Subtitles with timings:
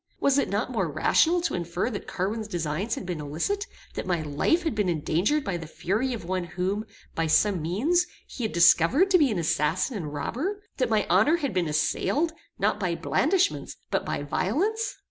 [0.19, 4.23] Was it not more rational to infer that Carwin's designs had been illicit; that my
[4.23, 8.51] life had been endangered by the fury of one whom, by some means, he had
[8.51, 12.95] discovered to be an assassin and robber; that my honor had been assailed, not by
[12.95, 14.97] blandishments, but by violence?